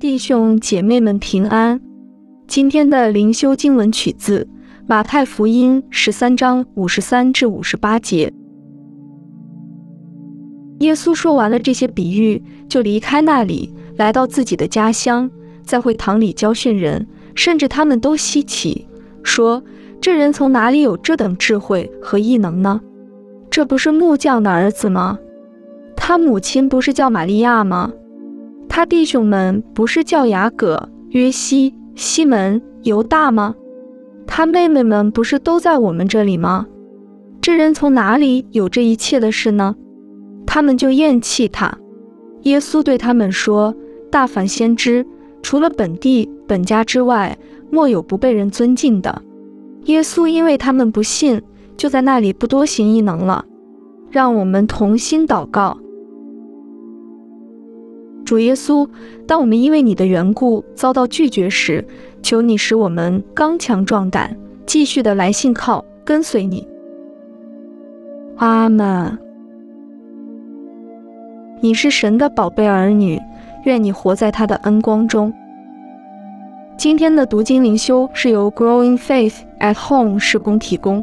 [0.00, 1.78] 弟兄姐妹们平安。
[2.48, 4.48] 今天的灵修经文取自
[4.86, 8.32] 马太福音十三章五十三至五十八节。
[10.78, 15.30] 耶稣说完了这些比喻，就离开那里，来到自己的家乡，
[15.62, 18.88] 在会堂里教训人，甚至他们都稀奇，
[19.22, 19.62] 说
[20.00, 22.80] ：“这人从哪里有这等智慧和异能呢？
[23.50, 25.18] 这不是木匠的儿子吗？
[25.94, 27.92] 他母亲不是叫玛利亚吗？
[28.72, 33.56] 他弟兄们不是叫雅各、约西、西门、犹大吗？
[34.28, 36.68] 他妹妹们不是都在我们这里吗？
[37.42, 39.74] 这人从哪里有这一切的事呢？”
[40.46, 41.76] 他们就厌弃他。
[42.42, 43.74] 耶稣对他们说
[44.08, 45.04] ：“大凡先知，
[45.42, 47.36] 除了本地本家之外，
[47.70, 49.20] 莫有不被人尊敬的。”
[49.86, 51.42] 耶稣因为他们不信，
[51.76, 53.44] 就在那里不多行异能了。
[54.10, 55.76] 让我们同心祷告：
[58.30, 58.88] 主耶稣，
[59.26, 61.84] 当我们因为你的缘故遭到拒绝时，
[62.22, 66.64] 求你使我们刚强壮胆，继续的来信靠跟随你。
[68.36, 69.18] 阿门。
[71.60, 73.18] 你是神的宝贝儿女，
[73.64, 75.32] 愿你活在他的恩光中。
[76.78, 81.02] 今天的读经灵修是由 Growing Faith at Home 施工提供。